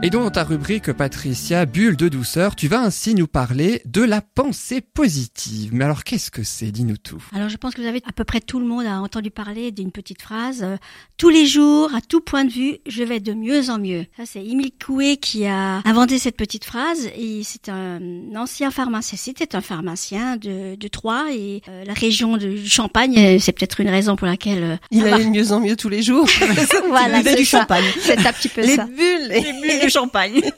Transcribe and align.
Et 0.00 0.10
donc 0.10 0.22
dans 0.22 0.30
ta 0.30 0.44
rubrique 0.44 0.92
Patricia, 0.92 1.66
bulle 1.66 1.96
de 1.96 2.08
douceur, 2.08 2.54
tu 2.54 2.68
vas 2.68 2.80
ainsi 2.80 3.16
nous 3.16 3.26
parler 3.26 3.82
de 3.84 4.00
la 4.00 4.20
pensée 4.22 4.80
positive. 4.80 5.70
Mais 5.74 5.84
alors 5.84 6.04
qu'est-ce 6.04 6.30
que 6.30 6.44
c'est? 6.44 6.70
Dis-nous 6.70 6.96
tout. 6.98 7.20
Alors 7.34 7.48
je 7.48 7.56
pense 7.56 7.74
que 7.74 7.80
vous 7.80 7.86
avez 7.88 8.00
à 8.08 8.12
peu 8.12 8.22
près 8.22 8.38
tout 8.40 8.60
le 8.60 8.64
monde 8.66 8.86
a 8.86 9.00
entendu 9.00 9.32
parler 9.32 9.72
d'une 9.72 9.90
petite 9.90 10.22
phrase 10.22 10.60
euh, 10.62 10.76
tous 11.16 11.30
les 11.30 11.46
jours, 11.46 11.92
à 11.96 12.00
tout 12.00 12.20
point 12.20 12.44
de 12.44 12.50
vue, 12.52 12.76
je 12.86 13.02
vais 13.02 13.18
de 13.18 13.34
mieux 13.34 13.70
en 13.70 13.78
mieux. 13.80 14.06
Ça 14.16 14.22
c'est 14.24 14.44
Émile 14.44 14.70
Coué 14.82 15.16
qui 15.16 15.46
a 15.46 15.82
inventé 15.84 16.20
cette 16.20 16.36
petite 16.36 16.64
phrase 16.64 17.06
et 17.16 17.40
c'est 17.42 17.68
un 17.68 17.98
ancien 18.36 18.70
pharmacien. 18.70 19.18
C'était 19.20 19.56
un 19.56 19.60
pharmacien 19.60 20.36
de, 20.36 20.76
de 20.76 20.88
Troyes 20.88 21.26
et 21.32 21.60
euh, 21.68 21.82
la 21.84 21.92
région 21.94 22.36
de 22.36 22.54
Champagne. 22.64 23.18
euh, 23.18 23.38
C'est 23.40 23.50
peut-être 23.52 23.80
une 23.80 23.88
raison 23.90 24.14
pour 24.14 24.28
laquelle 24.28 24.62
euh, 24.62 24.76
Il 24.92 25.02
ça 25.02 25.16
allait 25.16 25.24
de 25.24 25.30
mieux 25.30 25.50
en 25.50 25.58
mieux 25.60 25.74
tous 25.74 25.88
les 25.88 26.02
jours. 26.02 26.28
Voilà, 26.88 27.20
c'est 27.24 27.34
du 27.34 27.44
ça. 27.44 27.58
champagne. 27.60 27.84
C'est 28.00 28.24
un 28.24 28.32
petit 28.32 28.48
peu 28.48 28.60
Les 28.62 28.76
ça. 28.76 28.84
bulles. 28.84 29.28
Les 29.30 29.52
bulles 29.60 29.90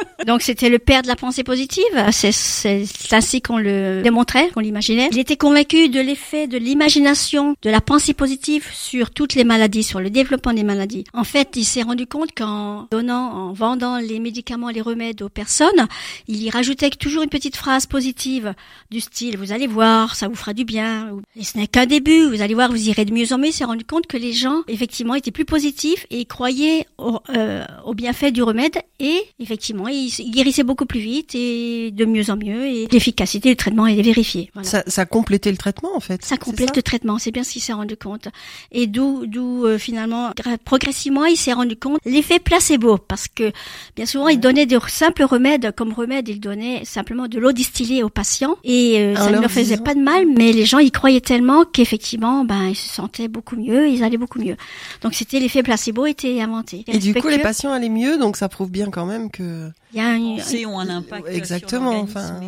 Donc 0.27 0.43
c'était 0.43 0.69
le 0.69 0.79
père 0.79 1.03
de 1.03 1.09
la 1.09 1.17
pensée 1.17 1.45
positive, 1.45 1.83
c'est 2.11 2.75
ainsi 3.13 3.41
qu'on 3.41 3.59
le 3.59 4.03
démontrait, 4.03 4.51
qu'on 4.51 4.61
l'imaginait. 4.61 5.09
Il 5.13 5.19
était 5.19 5.37
convaincu 5.37 5.89
de 5.89 6.01
l'effet 6.01 6.47
de 6.47 6.59
l'imagination, 6.59 7.57
de 7.63 7.71
la 7.71 7.81
pensée 7.81 8.15
positive 8.15 8.67
sur 8.73 9.11
toutes 9.11 9.35
les 9.35 9.45
maladies, 9.45 9.83
sur 9.83 10.01
le 10.01 10.11
développement 10.11 10.53
des 10.53 10.65
maladies. 10.65 11.05
En 11.15 11.25
fait, 11.25 11.57
il 11.57 11.65
s'est 11.65 11.83
rendu 11.83 12.07
compte 12.07 12.31
qu'en 12.37 12.87
donnant, 12.91 13.33
en 13.33 13.53
vendant 13.53 13.99
les 13.99 14.19
médicaments, 14.21 14.69
les 14.71 14.81
remèdes 14.81 15.23
aux 15.23 15.29
personnes, 15.29 15.89
il 16.29 16.43
y 16.43 16.51
rajoutait 16.51 16.91
toujours 16.91 17.23
une 17.23 17.31
petite 17.31 17.57
phrase 17.57 17.87
positive 17.87 18.55
du 18.91 19.01
style 19.01 19.31
vous 19.37 19.53
allez 19.53 19.67
voir, 19.67 20.15
ça 20.15 20.29
vous 20.29 20.35
fera 20.35 20.53
du 20.53 20.65
bien. 20.65 21.19
Et 21.37 21.45
ce 21.45 21.59
n'est 21.59 21.67
qu'un 21.67 21.87
début, 21.87 22.27
vous 22.27 22.43
allez 22.43 22.55
voir, 22.55 22.71
vous 22.71 22.89
irez 22.89 23.05
de 23.05 23.13
mieux 23.13 23.33
en 23.33 23.39
mieux. 23.39 23.49
Il 23.49 23.53
s'est 23.53 23.65
rendu 23.65 23.85
compte 23.85 24.07
que 24.07 24.17
les 24.17 24.33
gens, 24.33 24.63
effectivement, 24.69 25.15
étaient 25.15 25.31
plus 25.31 25.45
positifs 25.45 26.07
et 26.11 26.25
croyaient 26.25 26.87
au, 26.99 27.21
euh, 27.31 27.65
bienfait 27.95 28.31
du 28.31 28.43
remède 28.43 28.79
et 28.99 29.20
effectivement, 29.39 29.89
ils 29.89 30.11
guérissaient 30.31 30.63
beaucoup 30.63 30.87
plus 30.87 31.01
vite 31.01 31.35
et 31.35 31.91
de 31.91 32.05
mieux 32.05 32.31
en 32.31 32.37
mieux 32.37 32.67
et 32.67 32.87
l'efficacité 32.91 33.51
du 33.51 33.57
traitement 33.57 33.87
est 33.87 34.01
vérifiée. 34.01 34.51
Voilà. 34.55 34.69
Ça, 34.69 34.83
ça 34.87 35.07
complétait 35.07 35.51
le 35.51 35.57
traitement 35.57 35.91
en 35.95 36.01
fait. 36.01 36.25
Ça 36.25 36.37
complète 36.37 36.77
le 36.77 36.83
traitement, 36.83 37.19
c'est 37.19 37.31
bien 37.31 37.43
ce 37.45 37.53
qu'il 37.53 37.63
s'est 37.63 37.73
rendu 37.73 37.97
compte. 37.97 38.29
Et 38.73 38.87
d'où, 38.87 39.27
d'où 39.27 39.65
euh, 39.67 39.79
finalement, 39.79 40.31
progressivement, 40.65 41.25
il 41.25 41.37
s'est 41.37 41.53
rendu 41.53 41.77
compte 41.77 42.01
l'effet 42.05 42.39
placebo, 42.39 42.99
parce 42.99 43.29
que 43.29 43.53
bien 43.97 44.07
souvent, 44.07 44.29
il 44.29 44.41
donnait 44.41 44.67
de 44.67 44.79
simples 44.89 45.25
remèdes. 45.25 45.73
Comme 45.77 45.93
remède, 45.93 46.29
il 46.29 46.41
donnait 46.41 46.85
simplement 46.85 47.29
de 47.29 47.39
l'eau 47.39 47.53
distillée 47.53 48.03
aux 48.03 48.09
patients, 48.09 48.57
et 48.65 49.01
euh, 49.01 49.15
En 49.15 49.25
ça 49.25 49.31
ne 49.31 49.41
leur 49.41 49.51
faisait 49.51 49.75
disant- 49.75 49.85
pas 49.85 49.95
de 49.95 50.01
mal, 50.01 50.27
mais 50.37 50.53
les 50.53 50.65
gens 50.67 50.79
y 50.79 50.91
croyaient 50.91 51.21
tellement 51.21 51.65
qu'effectivement, 51.65 52.45
ben, 52.45 52.69
ils 52.69 52.77
se 52.77 52.89
sentaient 52.89 53.29
beaucoup 53.29 53.57
mieux, 53.57 53.89
ils 53.89 54.03
allaient 54.05 54.17
beaucoup 54.17 54.39
mieux. 54.41 54.57
Donc 55.03 55.15
c'était 55.15 55.41
l'effet 55.41 55.63
placebo 55.63 56.07
était 56.07 56.41
inventé. 56.41 56.85
Et 56.89 56.99
du 56.99 57.15
coup, 57.15 57.29
les 57.29 57.39
patients 57.39 57.73
allaient 57.73 57.89
mieux, 57.89 58.19
donc 58.19 58.37
ça 58.37 58.49
prouve 58.49 58.71
bien 58.71 58.91
quand 58.91 59.07
même 59.07 59.10
que. 59.31 59.71
il 59.93 59.97
y 59.97 60.01
a 60.01 60.09
un, 60.09 60.37
pensées 60.37 60.67
ont 60.67 60.79
un 60.79 60.89
impact. 60.89 61.27
sur 61.27 61.37
Exactement, 61.37 61.93
l'organisme 61.93 62.19
enfin, 62.19 62.41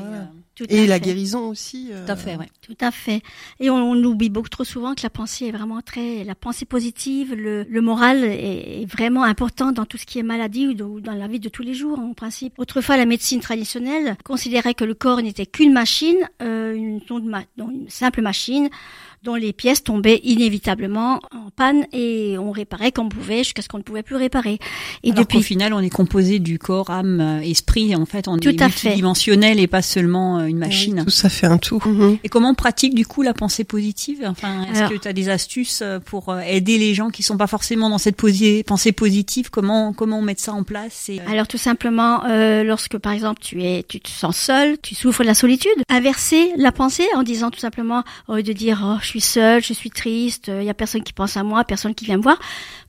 tout 0.54 0.64
à 0.68 0.72
Et 0.74 0.86
la 0.86 0.94
fait. 0.96 1.00
guérison 1.06 1.48
aussi. 1.48 1.88
euh, 1.92 2.04
Tout 2.04 2.12
à 2.12 2.16
fait, 2.16 2.36
ouais. 2.36 2.48
Tout 2.60 2.76
à 2.80 2.90
fait. 2.90 3.22
Et 3.60 3.70
on, 3.70 3.76
on 3.76 4.04
oublie 4.04 4.28
beaucoup 4.28 4.48
trop 4.50 4.64
souvent 4.64 4.94
que 4.94 5.02
la 5.02 5.10
pensée 5.10 5.46
est 5.46 5.50
vraiment 5.52 5.80
très, 5.80 6.24
la 6.24 6.34
pensée 6.34 6.64
positive, 6.66 7.34
le, 7.34 7.64
le 7.68 7.80
moral 7.80 8.22
est, 8.24 8.82
est 8.82 8.86
vraiment 8.90 9.22
important 9.24 9.72
dans 9.72 9.86
tout 9.86 9.96
ce 9.96 10.04
qui 10.06 10.18
est 10.18 10.22
maladie 10.22 10.66
ou, 10.68 10.74
de- 10.74 10.84
ou 10.84 11.00
dans 11.00 11.14
la 11.14 11.26
vie 11.26 11.40
de 11.40 11.48
tous 11.48 11.62
les 11.62 11.74
jours, 11.74 11.98
en 11.98 12.12
principe. 12.12 12.58
Autrefois, 12.58 12.96
la 12.96 13.06
médecine 13.06 13.40
traditionnelle 13.40 14.16
considérait 14.24 14.74
que 14.74 14.84
le 14.84 14.94
corps 14.94 15.22
n'était 15.22 15.46
qu'une 15.46 15.72
machine, 15.72 16.16
euh, 16.42 16.74
une, 16.74 17.00
simple 17.88 18.20
machine 18.22 18.68
dont 19.22 19.36
les 19.36 19.52
pièces 19.52 19.84
tombaient 19.84 20.20
inévitablement 20.24 21.20
en 21.32 21.50
panne 21.54 21.86
et 21.92 22.36
on 22.38 22.50
réparait 22.50 22.90
comme 22.92 23.06
on 23.06 23.08
pouvait 23.08 23.38
jusqu'à 23.38 23.62
ce 23.62 23.68
qu'on 23.68 23.78
ne 23.78 23.82
pouvait 23.84 24.02
plus 24.02 24.16
réparer. 24.16 24.58
Et 25.04 25.10
Alors 25.12 25.14
qu'au 25.14 25.22
depuis 25.22 25.42
final, 25.44 25.72
on 25.72 25.78
est 25.80 25.90
composé 25.90 26.40
du 26.40 26.58
corps, 26.58 26.90
âme, 26.90 27.20
euh, 27.20 27.40
esprit. 27.40 27.94
En 27.94 28.04
fait, 28.04 28.26
on 28.28 28.36
Tout 28.38 28.48
est 28.48 28.60
à 28.62 28.68
fait. 28.68 28.88
multidimensionnel 28.88 29.60
et 29.60 29.68
pas 29.68 29.80
seulement 29.82 30.38
euh, 30.40 30.46
une 30.52 30.58
machine. 30.58 31.02
Tout 31.04 31.10
ça 31.10 31.28
fait 31.28 31.46
un 31.46 31.58
tout. 31.58 31.82
Mhm. 31.84 32.18
Et 32.22 32.28
comment 32.28 32.50
on 32.50 32.54
pratique 32.54 32.94
du 32.94 33.04
coup 33.06 33.22
la 33.22 33.34
pensée 33.34 33.64
positive? 33.64 34.24
Enfin, 34.26 34.64
est-ce 34.72 34.88
que 34.88 34.98
tu 34.98 35.08
as 35.08 35.12
des 35.12 35.28
astuces 35.28 35.80
euh, 35.82 35.98
pour 35.98 36.28
euh, 36.28 36.40
aider 36.40 36.78
les 36.78 36.94
gens 36.94 37.10
qui 37.10 37.22
sont 37.22 37.36
pas 37.36 37.46
forcément 37.46 37.90
dans 37.90 37.98
cette 37.98 38.16
pensée 38.66 38.92
positive? 38.92 39.50
Comment 39.50 39.92
comment 39.92 40.18
on 40.18 40.22
met 40.22 40.34
ça 40.38 40.52
en 40.52 40.62
place 40.62 41.08
et, 41.08 41.18
euh, 41.20 41.30
Alors 41.30 41.48
tout 41.48 41.58
simplement, 41.58 42.24
euh, 42.26 42.62
lorsque 42.62 42.96
par 42.98 43.12
exemple 43.12 43.40
tu 43.42 43.62
es, 43.62 43.82
tu 43.88 44.00
te 44.00 44.08
sens 44.08 44.36
seul, 44.36 44.78
tu 44.80 44.94
souffres 44.94 45.22
de 45.22 45.26
la 45.26 45.34
solitude, 45.34 45.72
inverser 45.88 46.52
la 46.56 46.72
pensée 46.72 47.06
en 47.14 47.22
disant 47.22 47.50
tout 47.50 47.58
simplement, 47.60 48.04
au 48.28 48.36
lieu 48.36 48.42
de 48.42 48.52
dire 48.52 48.82
oh, 48.84 48.98
je 49.02 49.06
suis 49.06 49.20
seul, 49.20 49.62
je 49.62 49.72
suis 49.72 49.90
triste, 49.90 50.48
il 50.48 50.64
y 50.64 50.70
a 50.70 50.74
personne 50.74 51.02
qui 51.02 51.12
pense 51.12 51.36
à 51.36 51.42
moi, 51.42 51.64
personne 51.64 51.94
qui 51.94 52.04
vient 52.04 52.16
me 52.18 52.22
voir, 52.22 52.38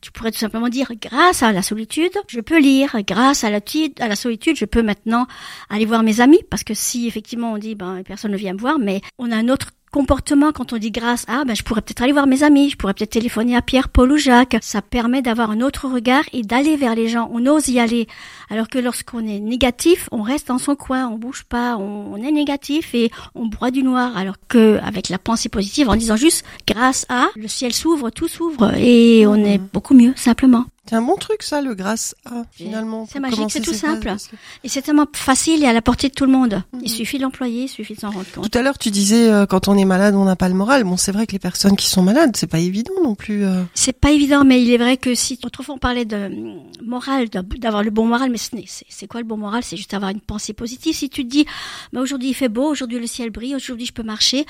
tu 0.02 0.12
pourrais 0.12 0.32
tout 0.32 0.40
simplement 0.40 0.70
dire 0.70 0.92
grâce 1.02 1.44
à 1.44 1.52
la 1.52 1.62
solitude, 1.62 2.12
je 2.28 2.40
peux 2.42 2.60
lire, 2.60 2.96
grâce 3.08 3.44
à 3.44 3.50
la, 3.50 3.62
ti- 3.62 3.94
à 4.00 4.08
la 4.08 4.16
solitude, 4.16 4.56
je 4.58 4.66
peux 4.66 4.82
maintenant 4.82 5.28
aller 5.70 5.86
voir 5.86 6.04
mes 6.04 6.20
amis, 6.22 6.40
parce 6.50 6.64
que 6.64 6.74
si 6.74 7.08
effectivement 7.08 7.43
on 7.52 7.58
dit 7.58 7.76
ben 7.76 8.04
personne 8.06 8.32
ne 8.32 8.38
vient 8.38 8.54
me 8.54 8.60
voir, 8.60 8.80
mais 8.80 9.02
on 9.18 9.32
a 9.32 9.36
un 9.36 9.50
autre 9.50 9.72
comportement 9.92 10.52
quand 10.52 10.74
on 10.74 10.78
dit 10.78 10.90
grâce 10.90 11.24
à 11.30 11.46
ben 11.46 11.56
je 11.56 11.62
pourrais 11.62 11.82
peut-être 11.82 12.02
aller 12.02 12.14
voir 12.14 12.26
mes 12.26 12.42
amis 12.42 12.72
je 12.72 12.78
pourrais 12.78 12.96
peut-être 12.96 13.12
téléphoner 13.12 13.56
à 13.56 13.62
Pierre 13.62 13.90
Paul 13.90 14.12
ou 14.12 14.18
Jacques. 14.18 14.58
Ça 14.62 14.82
permet 14.82 15.22
d'avoir 15.22 15.52
un 15.52 15.62
autre 15.62 15.88
regard 15.88 16.24
et 16.34 16.42
d'aller 16.42 16.76
vers 16.76 16.96
les 16.96 17.08
gens. 17.08 17.30
On 17.32 17.46
ose 17.46 17.68
y 17.70 17.80
aller. 17.80 18.08
Alors 18.50 18.70
que 18.70 18.80
lorsqu'on 18.80 19.20
est 19.20 19.40
négatif 19.40 20.10
on 20.12 20.24
reste 20.24 20.48
dans 20.48 20.58
son 20.58 20.76
coin 20.76 21.08
on 21.08 21.18
bouge 21.18 21.44
pas 21.44 21.78
on, 21.78 22.14
on 22.14 22.18
est 22.18 22.32
négatif 22.32 22.96
et 22.96 23.12
on 23.36 23.46
broie 23.46 23.70
du 23.70 23.84
noir. 23.84 24.18
Alors 24.18 24.36
que 24.48 24.80
avec 24.84 25.10
la 25.10 25.20
pensée 25.20 25.50
positive 25.50 25.90
en 25.90 25.96
disant 25.96 26.16
juste 26.16 26.44
grâce 26.68 27.06
à 27.10 27.28
le 27.36 27.48
ciel 27.48 27.72
s'ouvre 27.72 28.10
tout 28.10 28.28
s'ouvre 28.28 28.74
et 28.76 29.28
on 29.28 29.36
est 29.36 29.60
beaucoup 29.60 29.94
mieux 29.94 30.14
simplement 30.16 30.66
C'est 30.90 30.96
un 30.96 31.02
bon 31.02 31.16
truc 31.16 31.44
ça, 31.44 31.62
le 31.62 31.76
grâce 31.76 32.14
à 32.26 32.44
finalement. 32.52 33.08
C'est 33.10 33.20
magique, 33.20 33.50
c'est 33.50 33.62
tout 33.62 33.74
simple. 33.74 34.14
et 34.64 34.68
c'est 34.70 34.82
tellement 34.82 35.06
facile 35.14 35.64
et 35.64 35.68
à 35.68 35.74
la 35.74 35.82
portée 35.82 36.10
de 36.10 36.14
tout 36.14 36.26
le 36.26 36.32
monde 36.32 36.62
Mhm. 36.74 36.82
il 36.84 36.90
suffit 36.90 37.18
de 37.18 37.24
l'employer 37.24 37.64
il 37.64 37.68
suffit 37.70 37.94
de 37.96 38.00
s'en 38.02 38.10
rendre 38.12 38.26
compte 38.36 38.50
Tout 38.52 38.58
à 38.58 38.62
l'heure, 38.62 38.78
tu 38.78 38.92
disais 38.92 39.30
euh, 39.32 39.46
quand 39.46 39.68
on 39.70 39.78
est 39.78 39.86
malade, 39.86 40.14
on 40.16 40.26
n'a 40.26 40.36
pas 40.36 40.50
le 40.50 40.56
moral. 40.56 40.84
Bon, 40.84 40.98
c'est 40.98 41.12
vrai 41.14 41.26
que 41.26 41.32
les 41.32 41.40
personnes 41.40 41.76
qui 41.78 41.90
sont 41.90 42.02
malades, 42.02 42.36
c'est 42.36 42.48
pas 42.48 42.60
évident 42.60 42.94
non 43.04 43.16
plus. 43.16 43.46
euh. 43.46 43.64
C'est 43.74 43.94
pas 43.98 44.12
évident, 44.12 44.44
mais 44.44 44.62
il 44.62 44.70
est 44.72 44.78
vrai 44.78 44.98
que 44.98 45.16
si 45.16 45.40
autrefois 45.44 45.76
on 45.76 45.78
parlait 45.78 46.06
de 46.06 46.18
hum, 46.18 46.60
moral, 46.84 47.30
d'avoir 47.30 47.82
le 47.84 47.90
bon 47.90 48.06
moral, 48.06 48.30
mais 48.30 48.38
c'est 48.68 49.08
quoi 49.08 49.22
le 49.22 49.26
bon 49.28 49.38
moral? 49.38 49.64
C'est 49.64 49.78
juste 49.78 49.94
avoir 49.94 50.12
une 50.12 50.20
pensée 50.22 50.54
positive. 50.54 50.94
Si 50.96 51.10
tu 51.10 51.24
te 51.24 51.30
dis, 51.30 51.46
bah, 51.94 52.02
aujourd'hui 52.02 52.30
il 52.30 52.34
fait 52.34 52.50
beau, 52.50 52.66
aujourd'hui 52.70 53.00
le 53.00 53.08
ciel 53.08 53.30
brille, 53.30 53.56
aujourd'hui 53.56 53.86
je 53.86 53.94
peux 53.94 54.04
marcher, 54.04 54.46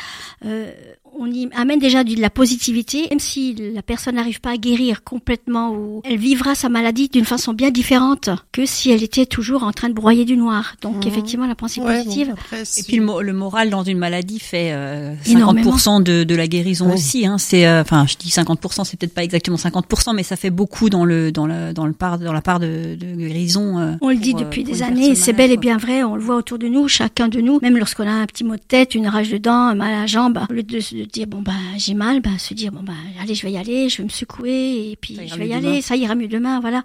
euh, 0.45 0.71
on 1.19 1.31
y 1.31 1.47
amène 1.55 1.79
déjà 1.79 2.03
de 2.03 2.19
la 2.19 2.29
positivité, 2.29 3.07
même 3.09 3.19
si 3.19 3.55
la 3.73 3.81
personne 3.81 4.15
n'arrive 4.15 4.41
pas 4.41 4.51
à 4.51 4.57
guérir 4.57 5.03
complètement 5.03 5.71
ou 5.71 6.01
elle 6.05 6.17
vivra 6.17 6.55
sa 6.55 6.69
maladie 6.69 7.09
d'une 7.09 7.25
façon 7.25 7.53
bien 7.53 7.71
différente 7.71 8.29
que 8.51 8.65
si 8.65 8.91
elle 8.91 9.03
était 9.03 9.25
toujours 9.25 9.63
en 9.63 9.71
train 9.71 9.89
de 9.89 9.93
broyer 9.93 10.25
du 10.25 10.37
noir. 10.37 10.75
Donc 10.81 10.97
Mhm. 11.05 11.07
effectivement, 11.11 11.45
la 11.47 11.55
pensée 11.55 11.81
Ouais, 11.81 11.97
bon, 11.99 12.03
positive, 12.03 12.29
après, 12.33 12.63
Et 12.77 12.83
puis 12.83 12.97
le, 12.97 13.03
mo- 13.03 13.21
le 13.21 13.33
moral 13.33 13.69
dans 13.69 13.83
une 13.83 13.97
maladie 13.97 14.39
fait 14.39 14.69
euh, 14.71 15.13
Énormément. 15.25 15.75
50% 15.77 16.03
de, 16.03 16.23
de 16.23 16.35
la 16.35 16.47
guérison 16.47 16.87
Oui. 16.87 16.93
aussi. 16.93 17.25
Hein. 17.25 17.37
C'est, 17.37 17.65
euh, 17.67 17.81
enfin, 17.81 18.05
je 18.07 18.15
dis 18.17 18.29
50%, 18.29 18.83
c'est 18.83 18.97
peut-être 18.99 19.13
pas 19.13 19.23
exactement 19.23 19.57
50%, 19.57 20.13
mais 20.15 20.23
ça 20.23 20.35
fait 20.35 20.49
beaucoup 20.49 20.89
dans 20.89 21.05
le 21.05 21.31
dans 21.31 21.45
le 21.47 21.73
dans 21.73 21.85
le 21.85 21.93
part 21.93 22.19
dans 22.19 22.33
la 22.33 22.41
part 22.41 22.59
de, 22.59 22.95
de 22.95 23.15
guérison. 23.15 23.79
euh, 23.79 23.93
On 24.01 24.09
le 24.09 24.15
dit 24.17 24.31
pour, 24.31 24.41
euh, 24.41 24.43
depuis 24.45 24.63
des 24.63 24.83
années, 24.83 25.15
c'est 25.15 25.33
bel 25.33 25.51
et 25.51 25.57
bien 25.57 25.77
vrai, 25.77 26.03
on 26.03 26.15
le 26.15 26.21
voit 26.21 26.35
autour 26.35 26.57
de 26.59 26.67
nous, 26.67 26.87
chacun 26.87 27.27
de 27.27 27.39
nous, 27.41 27.59
même 27.61 27.77
lorsqu'on 27.77 28.07
a 28.07 28.11
un 28.11 28.25
petit 28.25 28.43
mot 28.43 28.55
de 28.55 28.61
tête, 28.67 28.95
une 28.95 29.07
rage 29.07 29.29
de 29.29 29.37
dents, 29.37 29.53
un 29.53 29.75
mal 29.75 29.93
à 29.93 29.99
la 30.01 30.05
jambe, 30.07 30.39
au 30.49 30.53
lieu 30.53 30.63
de 30.63 30.79
dire 31.13 31.27
bon 31.27 31.41
bah 31.41 31.51
j'ai 31.77 31.93
mal, 31.93 32.21
bah 32.21 32.31
se 32.39 32.53
dire 32.55 32.71
bon 32.71 32.81
bah 32.81 32.93
allez 33.21 33.35
je 33.35 33.45
vais 33.45 33.51
y 33.51 33.57
aller, 33.57 33.87
je 33.87 33.97
vais 33.97 34.03
me 34.03 34.09
secouer 34.09 34.89
et 34.91 34.97
puis 34.99 35.15
je 35.27 35.35
vais 35.35 35.47
y 35.47 35.53
aller, 35.53 35.67
demain. 35.67 35.81
ça 35.81 35.95
ira 35.95 36.15
mieux 36.15 36.27
demain, 36.27 36.59
voilà. 36.59 36.83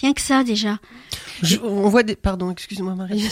Rien 0.00 0.12
que 0.12 0.20
ça 0.20 0.42
déjà. 0.44 0.78
Je- 1.42 1.58
on 1.62 1.88
voit 1.88 2.02
des, 2.02 2.16
pardon, 2.16 2.50
excuse-moi 2.50 2.94
Marie. 2.96 3.20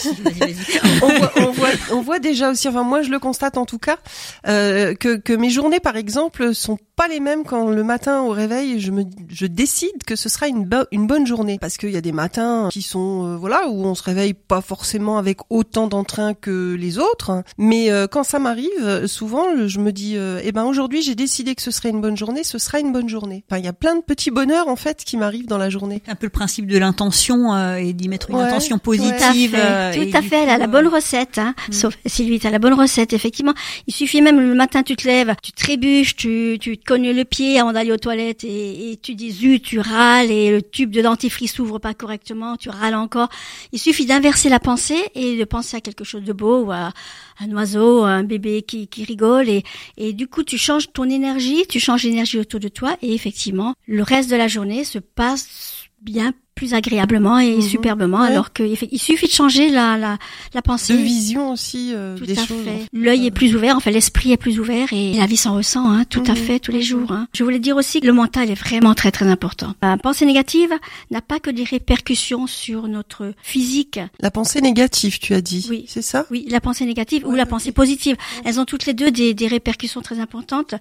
Voit, 1.00 1.32
on, 1.36 1.50
voit, 1.50 1.68
on 1.92 2.00
voit 2.00 2.18
déjà 2.20 2.50
aussi, 2.50 2.68
enfin 2.68 2.84
moi 2.84 3.02
je 3.02 3.10
le 3.10 3.18
constate 3.18 3.58
en 3.58 3.66
tout 3.66 3.78
cas, 3.78 3.98
euh, 4.46 4.94
que, 4.94 5.16
que 5.16 5.32
mes 5.32 5.50
journées 5.50 5.80
par 5.80 5.96
exemple 5.96 6.54
sont 6.54 6.78
pas 6.96 7.08
les 7.08 7.20
mêmes 7.20 7.44
quand 7.44 7.68
le 7.68 7.84
matin 7.84 8.22
au 8.22 8.30
réveil 8.30 8.80
je 8.80 8.90
me 8.90 9.04
je 9.28 9.46
décide 9.46 10.02
que 10.06 10.16
ce 10.16 10.28
sera 10.28 10.48
une, 10.48 10.64
bo- 10.64 10.86
une 10.92 11.06
bonne 11.06 11.26
journée 11.26 11.58
parce 11.60 11.76
qu'il 11.76 11.90
y 11.90 11.96
a 11.96 12.00
des 12.00 12.12
matins 12.12 12.68
qui 12.72 12.80
sont 12.82 13.26
euh, 13.26 13.36
voilà 13.36 13.68
où 13.68 13.84
on 13.84 13.94
se 13.94 14.02
réveille 14.02 14.32
pas 14.34 14.62
forcément 14.62 15.18
avec 15.18 15.38
autant 15.50 15.88
d'entrain 15.88 16.32
que 16.34 16.74
les 16.74 16.98
autres 16.98 17.42
mais 17.58 17.90
euh, 17.90 18.06
quand 18.06 18.24
ça 18.24 18.38
m'arrive 18.38 18.70
euh, 18.80 19.06
souvent 19.06 19.44
je 19.66 19.78
me 19.78 19.92
dis 19.92 20.14
euh, 20.16 20.40
eh 20.42 20.52
ben 20.52 20.64
aujourd'hui 20.64 21.02
j'ai 21.02 21.14
décidé 21.14 21.54
que 21.54 21.62
ce 21.62 21.70
serait 21.70 21.90
une 21.90 22.00
bonne 22.00 22.16
journée 22.16 22.44
ce 22.44 22.58
sera 22.58 22.80
une 22.80 22.92
bonne 22.92 23.08
journée 23.08 23.44
enfin 23.50 23.58
il 23.58 23.64
y 23.64 23.68
a 23.68 23.72
plein 23.74 23.94
de 23.96 24.02
petits 24.02 24.30
bonheurs 24.30 24.68
en 24.68 24.76
fait 24.76 25.04
qui 25.04 25.16
m'arrivent 25.18 25.46
dans 25.48 25.58
la 25.58 25.68
journée 25.68 26.02
un 26.08 26.14
peu 26.14 26.26
le 26.26 26.30
principe 26.30 26.66
de 26.66 26.78
l'intention 26.78 27.54
euh, 27.54 27.76
et 27.76 27.92
d'y 27.92 28.08
mettre 28.08 28.30
une 28.30 28.36
Ouais, 28.36 28.42
intention 28.44 28.78
Tout 28.78 28.92
à 28.92 28.96
positive. 28.96 29.50
fait, 29.50 29.56
euh, 29.60 29.92
tout 29.94 30.16
à 30.16 30.20
du 30.22 30.28
fait, 30.28 30.42
elle 30.42 30.48
a 30.50 30.58
la 30.58 30.64
euh, 30.64 30.68
bonne 30.68 30.86
recette, 30.88 31.38
hein. 31.38 31.54
Mm. 31.68 31.72
Sauf 31.72 31.96
Sylvie, 32.06 32.38
t'as 32.38 32.50
la 32.50 32.58
bonne 32.58 32.74
recette, 32.74 33.12
effectivement. 33.12 33.54
Il 33.86 33.94
suffit 33.94 34.20
même 34.22 34.40
le 34.40 34.54
matin, 34.54 34.82
tu 34.82 34.96
te 34.96 35.06
lèves, 35.06 35.34
tu 35.42 35.52
trébuches, 35.52 36.16
tu, 36.16 36.56
tu 36.60 36.76
cognes 36.86 37.10
le 37.10 37.24
pied 37.24 37.60
avant 37.60 37.72
d'aller 37.72 37.92
aux 37.92 37.98
toilettes 37.98 38.44
et, 38.44 38.98
tu 39.02 39.14
dis 39.14 39.32
zut, 39.32 39.62
tu 39.62 39.80
râles 39.80 40.30
et 40.30 40.50
le 40.50 40.62
tube 40.62 40.90
de 40.90 41.02
dentifrice 41.02 41.54
s'ouvre 41.54 41.78
pas 41.78 41.92
correctement, 41.92 42.56
tu 42.56 42.70
râles 42.70 42.94
encore. 42.94 43.28
Il 43.72 43.78
suffit 43.78 44.06
d'inverser 44.06 44.48
la 44.48 44.60
pensée 44.60 45.02
et 45.14 45.36
de 45.36 45.44
penser 45.44 45.76
à 45.76 45.80
quelque 45.80 46.04
chose 46.04 46.22
de 46.22 46.32
beau 46.32 46.64
ou 46.64 46.72
à 46.72 46.92
un 47.40 47.50
oiseau, 47.52 48.04
à 48.04 48.10
un 48.10 48.24
bébé 48.24 48.62
qui, 48.62 48.88
qui 48.88 49.04
rigole 49.04 49.48
et, 49.48 49.64
et 49.96 50.12
du 50.12 50.28
coup 50.28 50.44
tu 50.44 50.56
changes 50.56 50.92
ton 50.92 51.04
énergie, 51.04 51.66
tu 51.68 51.80
changes 51.80 52.04
l'énergie 52.04 52.38
autour 52.38 52.60
de 52.60 52.68
toi 52.68 52.96
et 53.02 53.12
effectivement 53.12 53.74
le 53.86 54.02
reste 54.02 54.30
de 54.30 54.36
la 54.36 54.48
journée 54.48 54.84
se 54.84 54.98
passe 54.98 55.88
bien 56.00 56.32
plus 56.56 56.72
agréablement 56.74 57.38
et 57.38 57.56
Mhm. 57.56 57.60
superbement, 57.62 58.20
Ouais. 58.22 58.28
alors 58.28 58.52
qu'il 58.52 58.76
suffit 58.98 59.26
de 59.26 59.30
changer 59.32 59.68
la, 59.68 59.98
la, 59.98 60.16
la 60.54 60.62
pensée. 60.62 60.94
De 60.96 61.02
vision 61.02 61.52
aussi 61.52 61.92
euh, 61.94 62.16
Tout 62.16 62.24
des 62.24 62.38
à 62.38 62.46
choses. 62.46 62.64
fait. 62.64 62.86
L'œil 62.94 63.26
est 63.26 63.30
plus 63.30 63.54
ouvert, 63.54 63.76
enfin 63.76 63.90
l'esprit 63.90 64.32
est 64.32 64.38
plus 64.38 64.58
ouvert 64.58 64.90
et 64.92 65.12
la 65.12 65.26
vie 65.26 65.36
s'en 65.36 65.54
ressent, 65.54 65.86
hein, 65.88 66.04
tout 66.08 66.22
à 66.26 66.30
Mhm. 66.30 66.36
fait, 66.36 66.58
tous 66.58 66.72
les 66.72 66.80
jours. 66.80 67.12
Hein. 67.12 67.28
Je 67.34 67.44
voulais 67.44 67.58
dire 67.58 67.76
aussi 67.76 68.00
que 68.00 68.06
le 68.06 68.14
mental 68.14 68.50
est 68.50 68.54
vraiment 68.54 68.94
très 68.94 69.12
très 69.12 69.26
important. 69.26 69.74
La 69.82 69.98
pensée 69.98 70.24
négative 70.24 70.72
n'a 71.10 71.20
pas 71.20 71.40
que 71.40 71.50
des 71.50 71.62
répercussions 71.64 72.46
sur 72.46 72.88
notre 72.88 73.34
physique. 73.42 74.00
La 74.20 74.30
pensée 74.30 74.62
négative, 74.62 75.18
tu 75.18 75.34
as 75.34 75.42
dit. 75.42 75.66
Oui. 75.68 75.84
C'est 75.88 76.00
ça? 76.02 76.24
Oui, 76.30 76.46
la 76.48 76.62
pensée 76.62 76.86
négative 76.86 77.26
ou 77.26 77.32
la 77.34 77.44
pensée 77.44 77.70
positive. 77.72 78.16
Elles 78.46 78.58
ont 78.58 78.64
toutes 78.64 78.86
les 78.86 78.94
deux 78.94 79.10
des, 79.10 79.34
des 79.34 79.46
répercussions 79.46 80.00
très 80.00 80.20
importantes. 80.20 80.74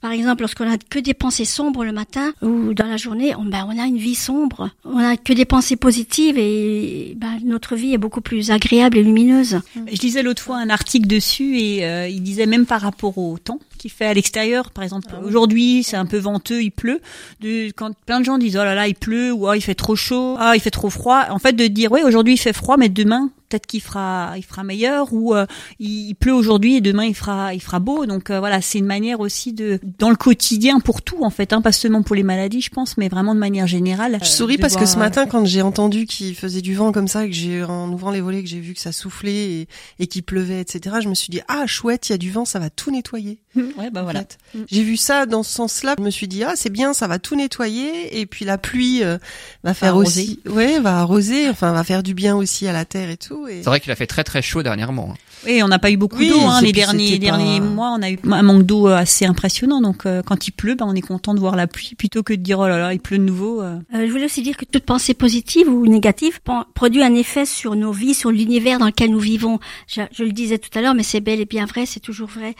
Par 0.00 0.10
exemple, 0.10 0.40
lorsqu'on 0.40 0.68
a 0.68 0.76
que 0.76 0.98
des 0.98 1.14
pensées 1.14 1.44
sombres 1.44 1.84
le 1.84 1.92
matin 1.92 2.32
ou 2.42 2.74
dans 2.74 2.86
la 2.86 2.96
journée, 2.96 3.32
on, 3.36 3.44
ben, 3.44 3.64
on 3.70 3.78
a 3.78 3.86
une 3.86 3.96
vie 3.98 4.16
sombre. 4.16 4.70
On 4.84 4.98
a 4.98 5.16
que 5.24 5.32
des 5.32 5.44
pensées 5.44 5.76
positives 5.76 6.38
et 6.38 7.14
ben, 7.16 7.38
notre 7.44 7.76
vie 7.76 7.92
est 7.92 7.98
beaucoup 7.98 8.20
plus 8.20 8.50
agréable 8.50 8.98
et 8.98 9.02
lumineuse. 9.02 9.60
Je 9.90 10.00
lisais 10.00 10.22
l'autre 10.22 10.42
fois 10.42 10.58
un 10.58 10.70
article 10.70 11.06
dessus 11.06 11.58
et 11.58 11.84
euh, 11.84 12.08
il 12.08 12.22
disait 12.22 12.46
même 12.46 12.66
par 12.66 12.80
rapport 12.80 13.16
au 13.18 13.38
temps 13.38 13.58
qu'il 13.78 13.90
fait 13.90 14.06
à 14.06 14.14
l'extérieur, 14.14 14.70
par 14.70 14.84
exemple 14.84 15.06
Ah 15.10 15.20
aujourd'hui 15.24 15.82
c'est 15.82 15.96
un 15.96 16.06
peu 16.06 16.18
venteux, 16.18 16.62
il 16.62 16.70
pleut, 16.70 17.00
de, 17.40 17.70
quand 17.70 17.92
plein 18.06 18.20
de 18.20 18.24
gens 18.24 18.38
disent 18.38 18.56
oh 18.56 18.64
là 18.64 18.74
là 18.74 18.88
il 18.88 18.94
pleut 18.94 19.32
ou 19.32 19.48
oh, 19.48 19.54
il 19.54 19.62
fait 19.62 19.74
trop 19.74 19.96
chaud, 19.96 20.36
ah 20.38 20.52
il 20.54 20.60
fait 20.60 20.70
trop 20.70 20.90
froid, 20.90 21.24
en 21.30 21.38
fait 21.38 21.54
de 21.54 21.66
dire 21.66 21.90
oui 21.90 22.00
aujourd'hui 22.04 22.34
il 22.34 22.38
fait 22.38 22.52
froid 22.52 22.76
mais 22.76 22.88
demain 22.88 23.30
peut-être 23.50 23.66
qu'il 23.66 23.82
fera 23.82 24.34
il 24.36 24.44
fera 24.44 24.64
meilleur 24.64 25.12
ou 25.12 25.34
euh, 25.34 25.46
il, 25.78 26.14
pleut 26.14 26.34
aujourd'hui 26.34 26.76
et 26.76 26.80
demain 26.80 27.04
il 27.04 27.14
fera 27.14 27.54
il 27.54 27.60
fera 27.60 27.80
beau 27.80 28.06
donc 28.06 28.30
euh, 28.30 28.38
voilà 28.38 28.60
c'est 28.60 28.78
une 28.78 28.86
manière 28.86 29.20
aussi 29.20 29.52
de 29.52 29.78
dans 29.98 30.10
le 30.10 30.16
quotidien 30.16 30.80
pour 30.80 31.02
tout 31.02 31.22
en 31.24 31.30
fait 31.30 31.52
hein, 31.52 31.60
pas 31.60 31.72
seulement 31.72 32.02
pour 32.02 32.16
les 32.16 32.22
maladies 32.22 32.60
je 32.60 32.70
pense 32.70 32.96
mais 32.96 33.08
vraiment 33.08 33.34
de 33.34 33.40
manière 33.40 33.66
générale. 33.66 34.18
Je 34.20 34.26
euh, 34.26 34.28
souris 34.28 34.58
parce 34.58 34.76
que 34.76 34.86
ce 34.86 34.96
euh, 34.96 35.00
matin, 35.00 35.26
quand 35.26 35.44
j'ai 35.44 35.62
entendu 35.62 36.06
qu'il 36.06 36.34
faisait 36.34 36.60
du 36.60 36.74
vent 36.74 36.92
comme 36.92 37.08
ça, 37.08 37.26
que 37.26 37.32
j'ai 37.32 37.62
en 37.64 37.90
ouvrant 37.92 38.10
les 38.10 38.20
volets, 38.20 38.42
que 38.42 38.48
j'ai 38.48 38.60
vu 38.60 38.74
que 38.74 38.80
ça 38.80 38.92
soufflait 38.92 39.52
et, 39.52 39.68
et 39.98 40.06
qu'il 40.06 40.22
pleuvait, 40.22 40.60
etc. 40.60 40.96
Je 41.02 41.08
me 41.08 41.14
suis 41.14 41.30
dit 41.30 41.40
ah 41.48 41.66
chouette, 41.66 42.08
il 42.08 42.12
y 42.12 42.14
a 42.14 42.18
du 42.18 42.30
vent, 42.30 42.44
ça 42.44 42.58
va 42.58 42.70
tout 42.70 42.90
nettoyer. 42.90 43.38
ouais 43.56 43.90
bah 43.90 44.00
en 44.00 44.04
voilà. 44.04 44.20
fait. 44.20 44.38
Mm. 44.54 44.58
J'ai 44.70 44.82
vu 44.82 44.96
ça 44.96 45.26
dans 45.26 45.42
ce 45.42 45.52
sens-là. 45.52 45.94
Je 45.98 46.04
me 46.04 46.10
suis 46.10 46.28
dit 46.28 46.44
ah 46.44 46.52
c'est 46.56 46.70
bien, 46.70 46.92
ça 46.92 47.06
va 47.08 47.18
tout 47.18 47.34
nettoyer 47.36 48.20
et 48.20 48.26
puis 48.26 48.44
la 48.44 48.58
pluie 48.58 49.02
euh, 49.02 49.18
va 49.64 49.74
faire 49.74 49.90
arroser. 49.90 50.22
aussi, 50.22 50.40
ouais, 50.46 50.78
va 50.80 50.98
arroser, 50.98 51.48
enfin 51.48 51.72
va 51.72 51.84
faire 51.84 52.02
du 52.02 52.14
bien 52.14 52.36
aussi 52.36 52.66
à 52.68 52.72
la 52.72 52.84
terre 52.84 53.10
et 53.10 53.16
tout. 53.16 53.46
Et... 53.48 53.56
C'est 53.62 53.68
vrai 53.68 53.80
qu'il 53.80 53.90
a 53.92 53.96
fait 53.96 54.06
très 54.06 54.24
très 54.24 54.42
chaud 54.42 54.62
dernièrement. 54.62 55.10
hein. 55.12 55.16
Oui, 55.46 55.62
on 55.62 55.68
n'a 55.68 55.78
pas 55.78 55.90
eu 55.90 55.96
beaucoup 55.96 56.18
Oui, 56.18 56.28
d'eau 56.28 56.38
hein, 56.40 56.60
les 56.60 56.70
derniers 56.72 57.12
pas- 57.12 57.18
derniers 57.18 57.60
mois. 57.60 57.94
On 57.98 58.02
a 58.02 58.10
eu 58.10 58.18
un 58.30 58.42
manque 58.42 58.64
d'eau 58.64 58.88
euh, 58.88 58.94
assez 58.96 59.24
impressionnant. 59.24 59.80
Donc, 59.80 60.04
euh, 60.04 60.22
quand 60.22 60.46
il 60.46 60.50
pleut, 60.50 60.74
ben, 60.74 60.84
on 60.86 60.94
est 60.94 61.00
content 61.00 61.32
de 61.32 61.40
voir 61.40 61.56
la 61.56 61.66
pluie 61.66 61.94
plutôt 61.96 62.22
que 62.22 62.34
de 62.34 62.42
dire 62.42 62.58
oh 62.58 62.68
là 62.68 62.76
là, 62.78 62.92
il 62.92 63.00
pleut 63.00 63.16
de 63.16 63.22
nouveau. 63.24 63.62
euh. 63.62 63.78
Euh, 63.94 64.06
je 64.06 64.10
voulais 64.12 64.26
aussi 64.26 64.42
dire 64.42 64.56
que 64.58 64.66
toute 64.66 64.84
pensée 64.84 65.14
positive 65.14 65.66
ou 65.68 65.86
négative 65.86 66.40
produit 66.74 67.02
un 67.02 67.14
effet 67.14 67.46
sur 67.46 67.74
nos 67.74 67.90
vies, 67.92 68.12
sur 68.12 68.30
l'univers 68.30 68.78
dans 68.78 68.84
lequel 68.86 69.10
nous 69.12 69.18
vivons. 69.18 69.58
Je, 69.88 70.02
je 70.12 70.24
le 70.24 70.32
disais 70.32 70.58
tout 70.58 70.76
à 70.78 70.82
l'heure, 70.82 70.94
mais 70.94 71.02
c'est 71.02 71.20
bel 71.20 71.40
et 71.40 71.46
bien 71.46 71.64
vrai, 71.64 71.86
c'est 71.86 72.00
toujours 72.00 72.28
vrai. 72.28 72.54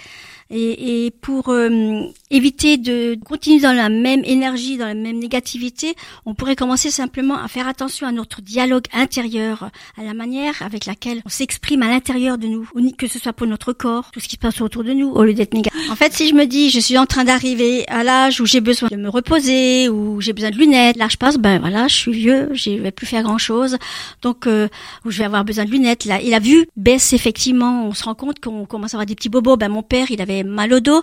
Et, 0.51 1.07
et 1.07 1.11
pour 1.11 1.49
euh, 1.49 2.03
éviter 2.31 2.77
de 2.77 3.17
continuer 3.25 3.61
dans 3.61 3.73
la 3.73 3.89
même 3.89 4.23
énergie, 4.25 4.77
dans 4.77 4.87
la 4.87 4.95
même 4.95 5.19
négativité, 5.19 5.95
on 6.27 6.35
pourrait 6.35 6.57
commencer 6.57 6.91
simplement 6.91 7.37
à 7.37 7.49
faire 7.49 7.69
attention 7.69 8.07
à 8.07 8.13
notre 8.13 8.41
dialogue 8.43 8.85
intérieur, 8.93 9.71
à 9.97 10.03
la 10.03 10.15
manière 10.15 10.63
avec 10.63 10.87
laquelle 10.87 11.23
on 11.25 11.29
s'exprime 11.29 11.83
à 11.83 11.89
l'intérieur 11.89 12.39
de 12.39 12.47
nous, 12.47 12.69
que 12.99 13.07
ce 13.07 13.19
soit 13.19 13.33
pour 13.33 13.47
notre 13.47 13.73
corps, 13.73 14.11
tout 14.11 14.21
ce 14.21 14.29
qui 14.29 14.35
se 14.35 14.41
passe 14.41 14.61
autour 14.61 14.85
de 14.85 14.93
nous, 14.93 15.11
au 15.11 15.25
lieu 15.25 15.35
d'être 15.35 15.55
négatif. 15.55 15.91
En 15.91 15.97
fait, 15.97 16.13
si 16.13 16.29
je 16.29 16.35
me 16.35 16.47
dis, 16.47 16.71
je 16.71 16.81
suis 16.81 16.99
en 16.99 17.07
train 17.07 17.25
d'arriver 17.25 17.85
à 17.89 18.03
l'âge 18.03 18.41
où 18.41 18.47
j'ai 18.47 18.61
besoin 18.61 18.89
de 18.91 18.97
me 18.97 19.09
reposer, 19.09 19.89
ou 19.89 20.21
j'ai 20.21 20.33
besoin 20.33 20.51
de 20.51 20.57
lunettes, 20.57 20.97
l'âge 20.97 21.17
passe, 21.17 21.39
ben 21.39 21.59
voilà, 21.59 21.89
je 21.89 21.95
suis 21.95 22.13
vieux, 22.13 22.49
je 22.53 22.71
vais 22.71 22.91
plus 22.91 23.07
faire 23.07 23.23
grand 23.23 23.39
chose, 23.39 23.77
donc 24.23 24.47
euh, 24.47 24.69
où 25.05 25.11
je 25.11 25.19
vais 25.19 25.25
avoir 25.25 25.45
besoin 25.45 25.65
de 25.65 25.71
lunettes. 25.71 26.05
Là, 26.05 26.21
et 26.21 26.31
la 26.31 26.39
vue 26.39 26.67
baisse 26.77 27.13
effectivement. 27.13 27.87
On 27.87 27.95
se 27.95 28.05
rend 28.05 28.15
compte 28.15 28.41
qu'on 28.41 28.67
commence 28.67 28.95
à 28.95 28.97
avoir 28.97 29.07
des 29.07 29.15
petits 29.15 29.29
bobos. 29.29 29.57
Ben 29.57 29.69
mon 29.69 29.83
père, 29.83 30.11
il 30.11 30.21
avait 30.21 30.40
mal 30.45 30.73
au 30.73 30.81
dos. 30.81 31.03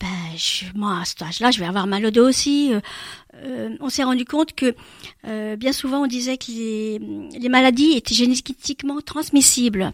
Ben 0.00 0.06
moi 0.74 1.00
à 1.00 1.04
cet 1.04 1.22
âge-là, 1.22 1.50
je 1.50 1.60
vais 1.60 1.66
avoir 1.66 1.86
mal 1.86 2.04
au 2.06 2.10
dos 2.10 2.28
aussi. 2.28 2.72
Euh, 2.72 2.80
euh, 3.44 3.76
on 3.80 3.88
s'est 3.88 4.02
rendu 4.02 4.24
compte 4.24 4.54
que 4.54 4.74
euh, 5.26 5.56
bien 5.56 5.72
souvent 5.72 6.02
on 6.02 6.06
disait 6.06 6.38
que 6.38 6.50
les, 6.50 7.48
maladies 7.48 7.92
étaient 7.92 8.14
génétiquement 8.14 9.00
transmissibles. 9.00 9.92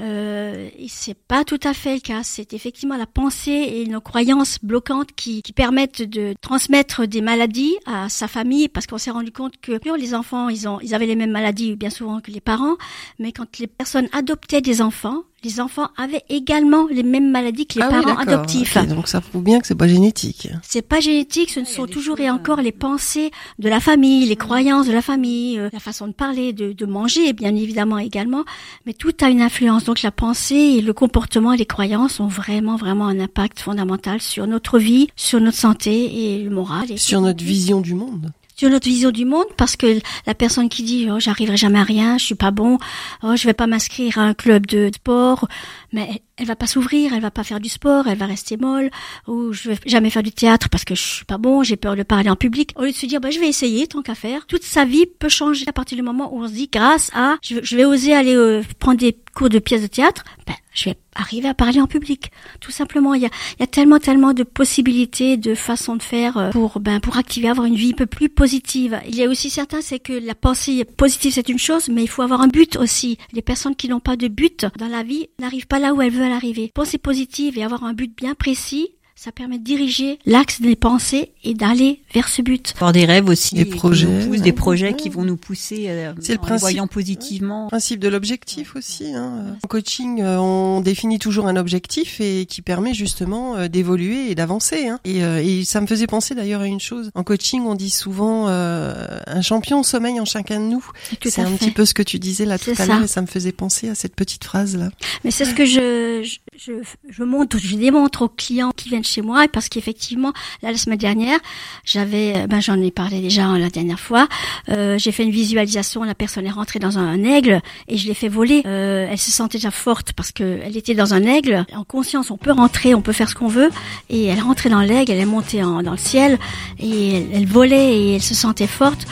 Euh, 0.00 0.68
c'est 0.88 1.16
pas 1.16 1.44
tout 1.44 1.60
à 1.62 1.74
fait 1.74 1.94
le 1.94 2.00
cas. 2.00 2.22
C'est 2.22 2.52
effectivement 2.52 2.96
la 2.96 3.06
pensée 3.06 3.50
et 3.50 3.86
nos 3.86 4.00
croyances 4.00 4.58
bloquantes 4.62 5.12
qui, 5.12 5.42
qui 5.42 5.52
permettent 5.52 6.02
de 6.02 6.34
transmettre 6.40 7.06
des 7.06 7.20
maladies 7.20 7.76
à 7.86 8.08
sa 8.08 8.28
famille, 8.28 8.68
parce 8.68 8.86
qu'on 8.86 8.98
s'est 8.98 9.10
rendu 9.10 9.32
compte 9.32 9.58
que 9.60 9.72
les 9.96 10.14
enfants, 10.14 10.48
ils 10.48 10.68
ont, 10.68 10.80
ils 10.80 10.94
avaient 10.94 11.06
les 11.06 11.16
mêmes 11.16 11.30
maladies 11.30 11.76
bien 11.76 11.90
souvent 11.90 12.20
que 12.20 12.30
les 12.30 12.40
parents, 12.40 12.76
mais 13.18 13.32
quand 13.32 13.58
les 13.58 13.66
personnes 13.66 14.08
adoptaient 14.12 14.60
des 14.60 14.82
enfants, 14.82 15.22
les 15.44 15.60
enfants 15.60 15.88
avaient 15.96 16.22
également 16.28 16.86
les 16.90 17.02
mêmes 17.02 17.30
maladies 17.30 17.66
que 17.66 17.78
les 17.78 17.84
Ah 17.84 17.88
parents 17.88 18.16
adoptifs. 18.16 18.76
Donc 18.88 19.08
ça 19.08 19.20
prouve 19.20 19.42
bien 19.42 19.60
que 19.60 19.66
c'est 19.66 19.74
pas 19.74 19.88
génétique. 19.88 20.48
C'est 20.62 20.82
pas 20.82 21.00
génétique, 21.00 21.50
ce 21.50 21.60
ne 21.60 21.64
sont 21.64 21.86
toujours 21.86 22.20
et 22.20 22.30
encore 22.30 22.60
les 22.60 22.72
pensées 22.72 23.30
de 23.58 23.68
la 23.68 23.80
famille, 23.80 24.26
les 24.26 24.36
croyances 24.36 24.86
de 24.86 24.92
la 24.92 25.02
famille, 25.02 25.58
euh, 25.58 25.68
la 25.72 25.80
façon 25.80 26.06
de 26.06 26.12
parler, 26.12 26.52
de, 26.52 26.72
de 26.72 26.86
manger, 26.86 27.32
bien 27.32 27.54
évidemment 27.54 27.98
également. 27.98 28.44
Mais 28.86 28.92
tout 28.92 29.12
a 29.20 29.28
une 29.28 29.42
influence. 29.42 29.84
Donc 29.84 30.02
la 30.02 30.12
pensée 30.12 30.54
et 30.54 30.80
le 30.82 30.92
comportement 30.92 31.52
et 31.52 31.56
les 31.56 31.66
croyances 31.66 32.20
ont 32.20 32.28
vraiment, 32.28 32.76
vraiment 32.76 33.06
un 33.06 33.18
impact 33.20 33.60
fondamental 33.60 34.20
sur 34.20 34.46
notre 34.46 34.78
vie, 34.78 35.08
sur 35.16 35.40
notre 35.40 35.58
santé 35.58 36.34
et 36.34 36.42
le 36.42 36.50
moral. 36.50 36.90
Et 36.90 36.96
Sur 36.96 37.20
notre 37.20 37.44
vision 37.44 37.80
du 37.80 37.94
monde. 37.94 38.30
Sur 38.56 38.70
notre 38.70 38.86
vision 38.86 39.10
du 39.10 39.24
monde 39.24 39.46
parce 39.56 39.76
que 39.76 39.98
la 40.26 40.34
personne 40.34 40.68
qui 40.68 40.82
dit 40.82 41.08
oh 41.10 41.18
j'arriverai 41.18 41.56
jamais 41.56 41.78
à 41.78 41.84
rien, 41.84 42.18
je 42.18 42.24
suis 42.24 42.34
pas 42.34 42.50
bon, 42.50 42.78
oh 43.22 43.36
je 43.36 43.46
vais 43.46 43.54
pas 43.54 43.66
m'inscrire 43.66 44.18
à 44.18 44.22
un 44.22 44.34
club 44.34 44.66
de 44.66 44.90
sport, 44.94 45.48
mais 45.92 46.22
elle 46.36 46.46
va 46.46 46.56
pas 46.56 46.66
s'ouvrir, 46.66 47.12
elle 47.12 47.20
va 47.22 47.30
pas 47.30 47.44
faire 47.44 47.60
du 47.60 47.68
sport, 47.68 48.06
elle 48.08 48.18
va 48.18 48.26
rester 48.26 48.56
molle 48.56 48.90
ou 49.26 49.52
je 49.52 49.70
vais 49.70 49.78
jamais 49.86 50.10
faire 50.10 50.22
du 50.22 50.32
théâtre 50.32 50.68
parce 50.68 50.84
que 50.84 50.94
je 50.94 51.02
suis 51.02 51.24
pas 51.24 51.38
bon, 51.38 51.62
j'ai 51.62 51.76
peur 51.76 51.96
de 51.96 52.02
parler 52.02 52.30
en 52.30 52.36
public. 52.36 52.72
Au 52.76 52.82
lieu 52.82 52.90
de 52.92 52.96
se 52.96 53.06
dire 53.06 53.20
bah 53.20 53.30
je 53.30 53.38
vais 53.38 53.48
essayer 53.48 53.86
tant 53.86 54.02
qu'à 54.02 54.14
faire, 54.14 54.46
toute 54.46 54.62
sa 54.64 54.84
vie 54.84 55.06
peut 55.06 55.28
changer 55.28 55.64
à 55.68 55.72
partir 55.72 55.96
du 55.96 56.02
moment 56.02 56.34
où 56.34 56.42
on 56.42 56.48
se 56.48 56.52
dit 56.52 56.68
grâce 56.72 57.10
à 57.14 57.36
je, 57.42 57.76
vais- 57.76 57.84
oser 57.84 58.14
aller 58.14 58.34
euh, 58.34 58.62
prendre 58.78 58.98
des 58.98 59.16
cours 59.34 59.48
de 59.48 59.58
pièces 59.58 59.82
de 59.82 59.86
théâtre, 59.86 60.24
ben 60.46 60.54
je 60.74 60.86
vais 60.90 60.96
arriver 61.14 61.48
à 61.48 61.54
parler 61.54 61.80
en 61.82 61.86
public. 61.86 62.30
Tout 62.60 62.70
simplement, 62.70 63.12
il 63.12 63.20
y 63.22 63.26
a, 63.26 63.30
y 63.60 63.62
a 63.62 63.66
tellement, 63.66 63.98
tellement 63.98 64.32
de 64.32 64.42
possibilités, 64.42 65.36
de 65.36 65.54
façons 65.54 65.96
de 65.96 66.02
faire 66.02 66.38
euh, 66.38 66.50
pour, 66.50 66.80
ben, 66.80 66.98
pour 67.00 67.18
activer, 67.18 67.50
avoir 67.50 67.66
une 67.66 67.74
vie 67.74 67.90
un 67.90 67.96
peu 67.96 68.06
plus 68.06 68.30
positive. 68.30 68.98
Il 69.06 69.14
y 69.14 69.22
a 69.22 69.28
aussi 69.28 69.50
certains, 69.50 69.82
c'est 69.82 69.98
que 69.98 70.14
la 70.14 70.34
pensée 70.34 70.84
positive, 70.84 71.32
c'est 71.34 71.50
une 71.50 71.58
chose, 71.58 71.88
mais 71.90 72.02
il 72.02 72.06
faut 72.08 72.22
avoir 72.22 72.40
un 72.40 72.48
but 72.48 72.76
aussi. 72.76 73.18
Les 73.34 73.42
personnes 73.42 73.76
qui 73.76 73.88
n'ont 73.90 74.00
pas 74.00 74.16
de 74.16 74.28
but 74.28 74.64
dans 74.78 74.88
la 74.88 75.02
vie 75.02 75.28
n'arrivent 75.38 75.66
pas 75.66 75.78
là 75.82 75.92
où 75.92 76.00
elles 76.00 76.12
veulent 76.12 76.32
arriver. 76.32 76.70
Penser 76.74 76.96
positive 76.96 77.58
et 77.58 77.64
avoir 77.64 77.84
un 77.84 77.92
but 77.92 78.16
bien 78.16 78.34
précis, 78.34 78.94
ça 79.22 79.30
permet 79.30 79.58
de 79.58 79.62
diriger 79.62 80.18
l'axe 80.26 80.60
des 80.60 80.74
pensées 80.74 81.30
et 81.44 81.54
d'aller 81.54 82.00
vers 82.12 82.26
ce 82.26 82.42
but. 82.42 82.72
Avoir 82.74 82.90
des 82.92 83.04
rêves 83.04 83.28
aussi, 83.28 83.54
Des 83.54 83.64
projets, 83.64 84.26
des 84.26 84.52
projets 84.52 84.94
qui 84.96 85.10
vont 85.10 85.22
nous 85.22 85.36
pousser 85.36 85.84
euh, 85.90 86.12
C'est 86.20 86.32
le 86.32 86.38
en 86.40 86.42
principe. 86.42 86.60
voyant 86.60 86.86
positivement. 86.88 87.68
principe 87.68 88.00
de 88.00 88.08
l'objectif 88.08 88.74
aussi. 88.74 89.14
Hein. 89.14 89.56
En 89.62 89.68
coaching, 89.68 90.20
euh, 90.22 90.38
on 90.40 90.80
définit 90.80 91.20
toujours 91.20 91.46
un 91.46 91.54
objectif 91.54 92.20
et 92.20 92.46
qui 92.46 92.62
permet 92.62 92.94
justement 92.94 93.54
euh, 93.54 93.68
d'évoluer 93.68 94.28
et 94.32 94.34
d'avancer. 94.34 94.88
Hein. 94.88 94.98
Et, 95.04 95.22
euh, 95.22 95.40
et 95.40 95.64
ça 95.64 95.80
me 95.80 95.86
faisait 95.86 96.08
penser 96.08 96.34
d'ailleurs 96.34 96.62
à 96.62 96.66
une 96.66 96.80
chose. 96.80 97.12
En 97.14 97.22
coaching, 97.22 97.62
on 97.64 97.76
dit 97.76 97.90
souvent 97.90 98.48
euh, 98.48 99.20
un 99.28 99.40
champion 99.42 99.84
sommeille 99.84 100.18
en 100.18 100.24
chacun 100.24 100.58
de 100.58 100.64
nous. 100.64 100.84
C'est 101.24 101.42
un 101.42 101.46
fait. 101.46 101.58
petit 101.58 101.70
peu 101.70 101.84
ce 101.84 101.94
que 101.94 102.02
tu 102.02 102.18
disais 102.18 102.44
là 102.44 102.58
tout 102.58 102.72
à 102.76 102.86
l'heure 102.86 103.04
et 103.04 103.06
ça 103.06 103.22
me 103.22 103.28
faisait 103.28 103.52
penser 103.52 103.88
à 103.88 103.94
cette 103.94 104.16
petite 104.16 104.42
phrase 104.42 104.76
là. 104.76 104.90
Mais 105.22 105.30
c'est 105.30 105.44
ce 105.44 105.54
que 105.54 105.64
je, 105.64 106.22
je, 106.24 106.38
je, 106.58 106.72
je 107.08 107.24
montre, 107.24 107.56
je 107.58 107.76
démontre 107.76 108.22
aux 108.22 108.28
clients 108.28 108.72
qui 108.76 108.90
viennent 108.90 109.04
chez 109.04 109.22
moi 109.22 109.46
parce 109.50 109.70
qu'effectivement, 109.70 110.32
là, 110.62 110.70
la 110.70 110.76
semaine 110.76 110.98
dernière, 110.98 111.38
j'avais, 111.84 112.46
ben, 112.46 112.60
j'en 112.60 112.80
ai 112.80 112.90
parlé 112.90 113.20
déjà 113.20 113.46
la 113.56 113.70
dernière 113.70 113.98
fois, 113.98 114.28
euh, 114.68 114.98
j'ai 114.98 115.12
fait 115.12 115.24
une 115.24 115.30
visualisation, 115.30 116.04
la 116.04 116.14
personne 116.14 116.46
est 116.46 116.50
rentrée 116.50 116.78
dans 116.78 116.98
un, 116.98 117.08
un 117.08 117.24
aigle 117.24 117.62
et 117.88 117.96
je 117.96 118.06
l'ai 118.06 118.14
fait 118.14 118.28
voler. 118.28 118.62
Euh, 118.66 119.08
elle 119.10 119.18
se 119.18 119.30
sentait 119.30 119.58
déjà 119.58 119.70
forte 119.70 120.12
parce 120.12 120.30
que 120.30 120.60
elle 120.62 120.76
était 120.76 120.94
dans 120.94 121.14
un 121.14 121.22
aigle. 121.22 121.64
En 121.74 121.84
conscience, 121.84 122.30
on 122.30 122.36
peut 122.36 122.52
rentrer, 122.52 122.94
on 122.94 123.00
peut 123.00 123.12
faire 123.12 123.30
ce 123.30 123.34
qu'on 123.34 123.48
veut 123.48 123.70
et 124.10 124.26
elle 124.26 124.38
est 124.38 124.42
rentrée 124.42 124.68
dans 124.68 124.80
l'aigle, 124.82 125.12
elle 125.12 125.20
est 125.20 125.24
montée 125.24 125.64
en, 125.64 125.82
dans 125.82 125.92
le 125.92 125.96
ciel 125.96 126.38
et 126.78 127.16
elle, 127.16 127.26
elle 127.32 127.46
volait 127.46 127.98
et 127.98 128.14
elle 128.16 128.22
se 128.22 128.34
sentait 128.34 128.66
forte. 128.66 129.06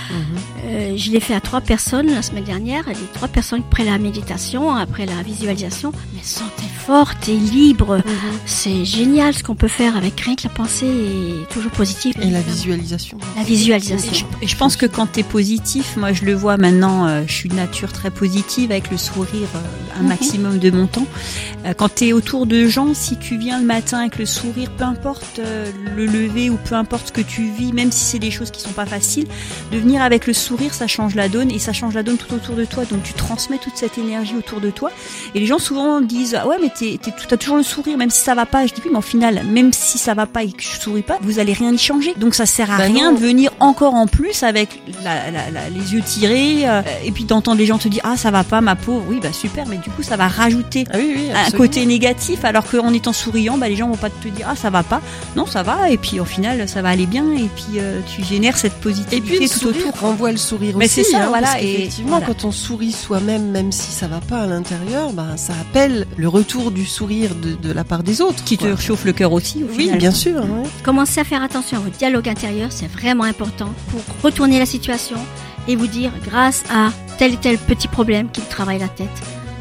Euh, 0.66 0.94
je 0.96 1.10
l'ai 1.10 1.20
fait 1.20 1.34
à 1.34 1.40
trois 1.40 1.62
personnes 1.62 2.12
la 2.12 2.22
semaine 2.22 2.44
dernière. 2.44 2.86
Les 2.86 2.94
trois 3.14 3.28
personnes 3.28 3.62
après 3.66 3.84
la 3.84 3.96
méditation, 3.98 4.74
après 4.74 5.06
la 5.06 5.22
visualisation, 5.22 5.92
mais 6.14 6.22
se 6.22 6.40
sentaient 6.40 6.62
fortes 6.86 7.29
pensée 7.38 7.52
libre. 7.56 7.96
Mhm. 7.98 8.02
C'est 8.46 8.84
génial 8.84 9.34
ce 9.34 9.42
qu'on 9.42 9.54
peut 9.54 9.68
faire 9.68 9.96
avec 9.96 10.20
rien 10.20 10.34
que 10.34 10.42
la 10.44 10.50
pensée 10.50 10.86
est 10.86 11.52
toujours 11.52 11.70
positive. 11.72 12.14
Et 12.22 12.30
la 12.30 12.40
visualisation. 12.40 13.18
La 13.36 13.42
Et 13.42 13.44
visualisation. 13.44 14.26
je, 14.40 14.44
et 14.44 14.48
je 14.48 14.56
pense 14.56 14.76
que 14.76 14.86
quand 14.86 15.06
t'es 15.06 15.22
positif, 15.22 15.96
moi 15.96 16.12
je 16.12 16.24
le 16.24 16.34
vois 16.34 16.56
maintenant, 16.56 17.06
euh, 17.06 17.22
je 17.26 17.32
suis 17.32 17.48
de 17.48 17.54
nature 17.54 17.92
très 17.92 18.10
positive 18.10 18.70
avec 18.70 18.90
le 18.90 18.96
sourire 18.96 19.48
euh, 19.54 19.98
un 19.98 20.02
Mhm. 20.02 20.08
maximum 20.08 20.58
de 20.58 20.70
mon 20.70 20.86
temps. 20.86 21.06
Euh, 21.66 21.74
quand 21.74 21.88
t'es 21.94 22.12
autour 22.12 22.46
de 22.46 22.66
gens, 22.66 22.94
si 22.94 23.16
tu 23.16 23.36
viens 23.38 23.58
le 23.60 23.66
matin 23.66 23.98
avec 24.00 24.18
le 24.18 24.26
sourire, 24.26 24.70
peu 24.76 24.84
importe 24.84 25.38
euh, 25.38 25.70
le 25.96 26.06
lever 26.06 26.50
ou 26.50 26.56
peu 26.56 26.74
importe 26.74 27.08
ce 27.08 27.12
que 27.12 27.20
tu 27.20 27.50
vis, 27.50 27.72
même 27.72 27.92
si 27.92 28.04
c'est 28.04 28.18
des 28.18 28.30
choses 28.30 28.50
qui 28.50 28.60
sont 28.60 28.72
pas 28.72 28.86
faciles, 28.86 29.26
de 29.72 29.78
venir 29.78 30.02
avec 30.02 30.26
le 30.26 30.32
sourire, 30.32 30.74
ça 30.74 30.86
change 30.86 31.14
la 31.14 31.28
donne 31.28 31.50
et 31.50 31.58
ça 31.58 31.72
change 31.72 31.94
la 31.94 32.02
donne 32.02 32.16
tout 32.16 32.32
autour 32.34 32.54
de 32.54 32.64
toi. 32.64 32.84
Donc 32.84 33.02
tu 33.02 33.12
transmets 33.12 33.58
toute 33.58 33.76
cette 33.76 33.98
énergie 33.98 34.34
autour 34.36 34.60
de 34.60 34.70
toi. 34.70 34.90
Et 35.34 35.40
les 35.40 35.46
gens 35.46 35.58
souvent 35.58 36.00
disent 36.00 36.34
ah 36.40 36.46
ouais 36.46 36.56
mais 36.60 36.70
t'es, 36.70 36.98
t'es, 37.20 37.26
t'as 37.28 37.36
toujours 37.36 37.56
le 37.56 37.62
sourire 37.62 37.96
même 37.96 38.10
si 38.10 38.20
ça 38.22 38.34
va 38.34 38.46
pas. 38.46 38.66
Je 38.66 38.74
dis 38.74 38.80
oui 38.84 38.90
mais 38.92 38.98
au 38.98 39.02
final 39.02 39.42
même 39.46 39.72
si 39.72 39.98
ça 39.98 40.14
va 40.14 40.26
pas 40.26 40.42
et 40.42 40.52
que 40.52 40.62
je 40.62 40.80
souris 40.80 41.02
pas, 41.02 41.18
vous 41.22 41.38
allez 41.38 41.52
rien 41.52 41.72
y 41.72 41.78
changer. 41.78 42.14
Donc 42.16 42.34
ça 42.34 42.46
sert 42.46 42.70
à 42.70 42.78
Bah 42.78 42.84
rien 42.84 43.10
non. 43.12 43.18
de 43.18 43.22
venir 43.24 43.50
encore 43.60 43.94
en 43.94 44.06
plus 44.06 44.42
avec 44.42 44.80
la, 45.04 45.30
la- 45.30 45.50
la- 45.50 45.68
les 45.70 45.94
yeux 45.94 46.02
tirés 46.02 46.68
euh, 46.68 46.82
et 47.04 47.12
puis 47.12 47.24
d'entendre 47.24 47.58
les 47.58 47.66
gens 47.66 47.78
te 47.78 47.88
dire 47.88 48.02
ah 48.04 48.16
ça 48.16 48.30
va 48.30 48.44
pas 48.44 48.60
ma 48.60 48.76
pauvre. 48.76 49.04
Oui 49.08 49.20
bah 49.22 49.32
super 49.32 49.66
mais 49.66 49.76
du 49.76 49.90
coup 49.90 50.02
ça 50.02 50.16
va 50.16 50.28
rajouter 50.28 50.84
Ah 50.92 50.96
oui, 50.98 51.12
oui, 51.16 51.28
un 51.34 51.50
côté 51.50 51.84
négatif 51.86 52.44
alors 52.44 52.64
qu'en 52.68 52.92
étant 52.92 53.12
souriant 53.12 53.58
bah 53.58 53.68
les 53.68 53.76
gens 53.76 53.88
vont 53.88 53.96
pas 53.96 54.10
te 54.10 54.28
dire 54.28 54.46
ah 54.50 54.56
ça 54.56 54.70
va 54.70 54.82
pas. 54.82 55.00
Non 55.36 55.46
ça 55.46 55.62
va 55.62 55.90
et 55.90 55.96
puis 55.98 56.20
au 56.20 56.24
final 56.24 56.68
ça 56.68 56.82
va 56.82 56.88
aller 56.90 57.06
bien 57.06 57.24
et 57.32 57.48
puis 57.54 57.78
euh, 57.78 58.00
tu 58.14 58.24
génères 58.24 58.56
cette 58.56 58.74
positivité 58.74 59.16
Et 59.16 59.20
puis 59.20 59.38
le 59.40 59.48
tout 59.48 59.66
autour. 59.66 59.92
renvoie 60.00 60.30
le 60.32 60.36
sourire 60.38 60.76
Mais 60.76 60.86
aussi. 60.86 61.04
c'est 61.04 61.10
ça, 61.10 61.24
hein, 61.24 61.28
voilà, 61.28 61.48
parce 61.48 61.62
et 61.62 61.66
qu'effectivement, 61.76 62.10
voilà. 62.18 62.26
quand 62.26 62.44
on 62.44 62.52
sourit 62.52 62.92
soi-même, 62.92 63.50
même 63.50 63.72
si 63.72 63.90
ça 63.92 64.06
va 64.08 64.20
pas 64.20 64.42
à 64.42 64.46
l'intérieur, 64.46 65.12
bah, 65.12 65.36
ça 65.36 65.52
appelle 65.60 66.06
le 66.16 66.28
retour 66.28 66.70
du 66.70 66.84
sourire 66.86 67.09
de, 67.18 67.54
de 67.54 67.72
la 67.72 67.84
part 67.84 68.02
des 68.02 68.20
autres. 68.20 68.42
Qui 68.44 68.56
te 68.56 68.66
réchauffe 68.66 69.04
le 69.04 69.12
cœur 69.12 69.32
aussi 69.32 69.62
au 69.64 69.66
Oui, 69.68 69.84
final. 69.84 69.98
bien 69.98 70.10
sûr. 70.12 70.36
ouais. 70.42 70.62
Commencez 70.82 71.20
à 71.20 71.24
faire 71.24 71.42
attention 71.42 71.78
à 71.78 71.80
votre 71.80 71.96
dialogue 71.96 72.28
intérieur, 72.28 72.70
c'est 72.70 72.90
vraiment 72.90 73.24
important 73.24 73.72
pour 73.90 74.00
retourner 74.22 74.58
la 74.58 74.66
situation 74.66 75.16
et 75.68 75.76
vous 75.76 75.86
dire 75.86 76.10
grâce 76.24 76.64
à 76.72 76.90
tel 77.18 77.34
et 77.34 77.36
tel 77.36 77.58
petit 77.58 77.88
problème 77.88 78.28
qui 78.30 78.40
me 78.40 78.46
travaille 78.46 78.78
la 78.78 78.88
tête. 78.88 79.08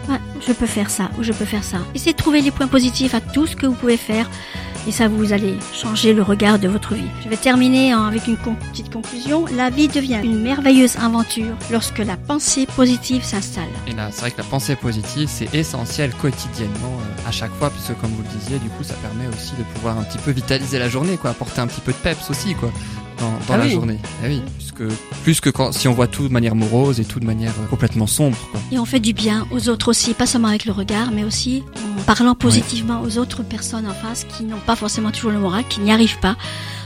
ouais, 0.10 0.18
je 0.48 0.54
peux 0.54 0.66
faire 0.66 0.90
ça 0.90 1.10
ou 1.20 1.24
je 1.24 1.34
peux 1.34 1.46
faire 1.46 1.64
ça. 1.64 1.78
Essayez 1.94 2.14
de 2.14 2.18
trouver 2.18 2.42
les 2.42 2.52
points 2.52 2.68
positifs 2.68 3.14
à 3.14 3.22
tout 3.22 3.46
ce 3.48 3.56
que 3.56 3.66
vous 3.66 3.74
pouvez 3.76 3.98
faire 3.98 4.30
et 4.88 4.92
ça 4.92 5.08
vous 5.08 5.34
allez 5.34 5.56
changer 5.74 6.14
le 6.14 6.22
regard 6.22 6.60
de 6.60 6.68
votre 6.68 6.94
vie. 6.94 7.10
Je 7.24 7.30
vais 7.30 7.38
terminer 7.38 7.94
avec 7.94 8.28
une 8.28 8.38
petite 8.38 8.92
conclusion. 8.92 9.46
La 9.56 9.70
vie 9.70 9.88
devient 9.88 10.22
une 10.24 10.42
merveilleuse 10.42 10.98
aventure 10.98 11.56
lorsque 11.72 12.00
la 12.00 12.18
pensée 12.18 12.66
positive 12.76 13.24
s'installe. 13.24 13.70
Et 13.88 13.94
là, 13.94 14.10
c'est 14.12 14.22
vrai 14.22 14.32
que 14.32 14.38
la 14.38 14.44
pensée 14.44 14.76
positive, 14.76 15.30
c'est 15.32 15.54
essentiel 15.54 16.12
quotidiennement, 16.14 16.98
euh, 17.00 17.28
à 17.28 17.32
chaque 17.32 17.54
fois, 17.54 17.70
puisque 17.70 18.00
comme 18.00 18.12
vous 18.12 18.24
le 18.24 18.40
disiez, 18.40 18.60
du 18.60 18.70
coup, 18.70 18.84
ça 18.84 18.96
permet 18.96 19.28
aussi 19.28 19.54
de 19.58 19.64
pouvoir 19.76 19.98
un 19.98 20.04
petit 20.04 20.18
peu 20.18 20.32
vitaliser 20.32 20.80
la 20.80 20.90
journée, 20.90 21.18
quoi, 21.18 21.32
apporter 21.32 21.62
un 21.62 21.68
petit 21.68 21.82
peu 21.82 21.92
de 21.92 21.98
peps 21.98 22.30
aussi, 22.30 22.56
quoi, 22.56 22.72
dans, 23.20 23.32
dans 23.32 23.54
Ah 23.54 23.58
la 23.58 23.66
oui. 23.66 23.72
journée. 23.72 23.98
Eh 24.24 24.28
oui, 24.28 24.42
puisque 24.58 24.84
plus 25.24 25.42
que 25.42 25.50
quand, 25.50 25.72
si 25.74 25.88
on 25.88 25.94
voit 25.94 26.08
tout 26.08 26.28
de 26.28 26.34
manière 26.34 26.56
morose 26.56 27.00
et 27.00 27.06
tout 27.06 27.20
de 27.20 27.26
manière 27.26 27.52
euh, 27.62 27.66
complètement 27.68 28.08
sombre, 28.08 28.38
quoi. 28.52 28.60
Et 28.72 28.80
on 28.80 28.86
fait 28.86 29.00
du 29.00 29.14
bien 29.14 29.46
aux 29.52 29.70
autres 29.70 29.90
aussi, 29.90 30.14
pas 30.14 30.26
seulement 30.26 30.48
avec 30.48 30.66
le 30.66 30.72
regard, 30.72 31.12
mais 31.12 31.24
aussi 31.24 31.64
en 32.00 32.02
parlant 32.04 32.36
positivement 32.36 33.02
aux 33.02 33.18
autres 33.18 33.44
personnes 33.44 33.88
en 33.88 33.94
face 33.94 34.26
qui 34.26 34.44
n'ont 34.44 34.60
pas 34.66 34.76
forcément 34.76 35.12
toujours 35.12 35.32
le 35.32 35.40
moral, 35.40 35.64
qui 35.70 35.80
n'y 35.82 35.92
arrivent 35.92 36.20
pas. 36.20 36.36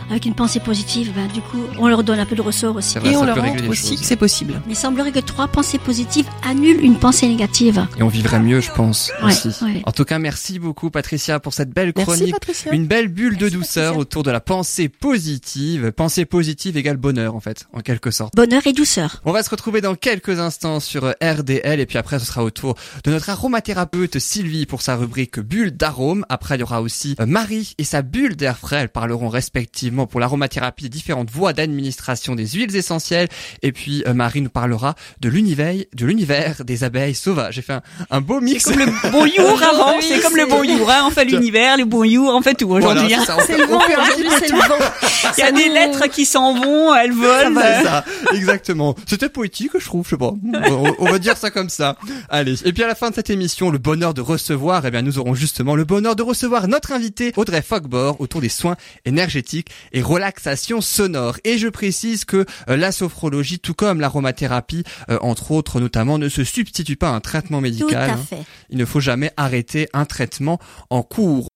Avec 0.09 0.25
une 0.25 0.35
pensée 0.35 0.59
positive, 0.59 1.11
ben, 1.15 1.27
du 1.27 1.41
coup, 1.41 1.59
on 1.79 1.87
leur 1.87 2.03
donne 2.03 2.19
un 2.19 2.25
peu 2.25 2.35
de 2.35 2.41
ressort 2.41 2.75
aussi. 2.75 2.97
Vrai, 2.99 3.11
Et 3.13 3.17
on 3.17 3.23
leur 3.25 3.37
montre 3.41 3.67
aussi 3.69 3.95
que 3.95 4.03
c'est 4.05 4.15
possible. 4.15 4.61
Il 4.69 4.75
semblerait 4.75 5.11
que 5.11 5.19
trois 5.19 5.47
pensées 5.47 5.77
positives 5.79 6.27
annulent 6.47 6.81
une 6.83 6.97
pensée 6.99 7.27
négative. 7.27 7.85
Et 7.97 8.03
on 8.03 8.07
vivrait 8.07 8.39
mieux, 8.39 8.61
je 8.61 8.71
pense, 8.71 9.11
Ouais, 9.23 9.27
aussi. 9.31 9.49
ouais. 9.63 9.81
En 9.85 9.91
tout 9.91 10.05
cas, 10.05 10.19
merci 10.19 10.59
beaucoup, 10.59 10.89
Patricia, 10.89 11.39
pour 11.39 11.53
cette 11.53 11.69
belle 11.71 11.93
Merci 11.95 12.11
chronique. 12.17 12.33
Patricia. 12.33 12.71
Une 12.73 12.85
belle 12.87 13.07
bulle 13.07 13.37
de 13.37 13.43
Merci, 13.45 13.55
douceur 13.57 13.83
Patricia. 13.83 13.99
autour 13.99 14.23
de 14.23 14.31
la 14.31 14.39
pensée 14.39 14.89
positive. 14.89 15.91
Pensée 15.91 16.25
positive 16.25 16.77
égale 16.77 16.97
bonheur, 16.97 17.35
en 17.35 17.39
fait, 17.39 17.67
en 17.73 17.79
quelque 17.81 18.11
sorte. 18.11 18.35
Bonheur 18.35 18.65
et 18.67 18.73
douceur. 18.73 19.21
On 19.25 19.31
va 19.31 19.43
se 19.43 19.49
retrouver 19.49 19.81
dans 19.81 19.95
quelques 19.95 20.39
instants 20.39 20.79
sur 20.79 21.05
euh, 21.05 21.11
RDL 21.21 21.79
et 21.79 21.85
puis 21.85 21.97
après 21.97 22.19
ce 22.19 22.25
sera 22.25 22.43
au 22.43 22.49
tour 22.49 22.75
de 23.03 23.11
notre 23.11 23.29
aromathérapeute 23.29 24.19
Sylvie 24.19 24.65
pour 24.65 24.81
sa 24.81 24.95
rubrique 24.95 25.39
bulle 25.39 25.71
d'arôme. 25.71 26.25
Après 26.29 26.55
il 26.55 26.59
y 26.59 26.63
aura 26.63 26.81
aussi 26.81 27.15
euh, 27.19 27.25
Marie 27.25 27.73
et 27.77 27.83
sa 27.83 28.01
bulle 28.01 28.35
d'air 28.35 28.57
frais. 28.57 28.81
Elles 28.81 28.89
parleront 28.89 29.29
respectivement 29.29 29.92
pour 30.07 30.19
l'aromathérapie 30.19 30.89
différentes 30.89 31.29
voies 31.31 31.53
d'administration 31.53 32.35
des 32.35 32.47
huiles 32.47 32.75
essentielles 32.75 33.27
et 33.61 33.71
puis 33.71 34.03
euh, 34.07 34.13
Marie 34.13 34.41
nous 34.41 34.49
parlera 34.49 34.95
de 35.21 35.29
l'univers 35.29 35.75
de 35.93 36.05
l'univers 36.05 36.63
des 36.65 36.83
abeilles 36.83 37.15
sauvages. 37.15 37.55
J'ai 37.55 37.61
fait 37.61 37.73
un, 37.73 37.81
un 38.09 38.21
beau 38.21 38.41
mix. 38.41 38.63
Comme 38.65 38.79
le 38.79 39.11
bon 39.11 39.25
your 39.25 39.61
avant, 39.63 40.01
c'est 40.01 40.19
comme 40.19 40.35
le 40.35 40.45
bon 40.47 40.63
your, 40.63 40.89
hein. 40.89 41.03
on 41.07 41.11
fait 41.11 41.25
l'univers, 41.25 41.77
le 41.77 41.85
bon 41.85 42.03
your, 42.03 42.33
on 42.35 42.41
fait 42.41 42.53
tout 42.55 42.67
Voilà, 42.67 42.87
aujourd'hui. 42.87 43.09
c'est 43.09 43.21
hein. 43.21 43.25
ça, 43.25 43.35
on 43.37 43.39
C'est 43.41 43.53
fait- 43.53 43.57
le 43.57 43.63
on 43.65 43.67
vent, 43.67 43.79
fait 43.81 43.95
un 43.95 44.01
aujourd'hui 44.03 44.25
c'est 44.39 44.51
le 44.51 44.57
vent. 44.57 44.75
Il 45.37 45.39
y 45.39 45.43
a 45.43 45.45
Ça 45.47 45.51
des 45.51 45.69
lettres 45.69 46.07
qui 46.07 46.25
s'en 46.25 46.53
vont, 46.55 46.93
elles 46.95 47.11
volent. 47.13 47.61
C'est 47.61 47.83
ça, 47.83 48.03
exactement. 48.33 48.95
C'était 49.07 49.29
poétique, 49.29 49.71
je 49.77 49.85
trouve, 49.85 50.03
je 50.05 50.11
sais 50.11 50.17
pas. 50.17 50.33
On, 50.69 50.93
on 50.99 51.05
va 51.11 51.19
dire 51.19 51.37
ça 51.37 51.49
comme 51.51 51.69
ça. 51.69 51.95
Allez. 52.29 52.55
Et 52.67 52.73
puis 52.73 52.83
à 52.83 52.87
la 52.87 52.95
fin 52.95 53.09
de 53.09 53.15
cette 53.15 53.29
émission, 53.29 53.69
le 53.69 53.77
bonheur 53.77 54.13
de 54.13 54.21
recevoir, 54.21 54.85
eh 54.85 54.91
bien, 54.91 55.01
nous 55.01 55.19
aurons 55.19 55.33
justement 55.35 55.75
le 55.75 55.83
bonheur 55.85 56.15
de 56.15 56.23
recevoir 56.23 56.67
notre 56.67 56.91
invité, 56.91 57.31
Audrey 57.37 57.61
Fogbor, 57.61 58.19
autour 58.21 58.41
des 58.41 58.49
soins 58.49 58.75
énergétiques 59.05 59.69
et 59.91 60.01
relaxation 60.01 60.81
sonore. 60.81 61.37
Et 61.43 61.57
je 61.57 61.67
précise 61.67 62.25
que 62.25 62.45
euh, 62.69 62.77
la 62.77 62.91
sophrologie, 62.91 63.59
tout 63.59 63.73
comme 63.73 63.99
l'aromathérapie, 63.99 64.83
euh, 65.09 65.17
entre 65.21 65.51
autres 65.51 65.79
notamment, 65.79 66.17
ne 66.17 66.29
se 66.29 66.43
substitue 66.43 66.95
pas 66.95 67.09
à 67.09 67.13
un 67.13 67.19
traitement 67.19 67.57
Tout 67.57 67.63
médical. 67.63 68.09
à 68.09 68.13
hein. 68.13 68.25
fait. 68.29 68.43
Il 68.69 68.77
ne 68.77 68.85
faut 68.85 68.99
jamais 68.99 69.31
arrêter 69.37 69.87
un 69.93 70.05
traitement 70.05 70.59
en 70.89 71.03
cours. 71.03 71.47